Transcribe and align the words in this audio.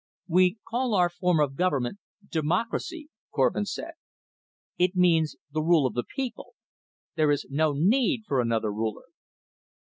"We 0.27 0.57
call 0.67 0.95
our 0.95 1.09
form 1.09 1.39
of 1.39 1.55
government 1.55 1.99
democracy," 2.27 3.11
Korvin 3.31 3.65
said. 3.67 3.91
"It 4.79 4.95
means 4.95 5.35
the 5.51 5.61
rule 5.61 5.85
of 5.85 5.93
the 5.93 6.05
people. 6.15 6.55
There 7.13 7.29
is 7.29 7.45
no 7.51 7.73
need 7.73 8.23
for 8.25 8.41
another 8.41 8.73
ruler." 8.73 9.03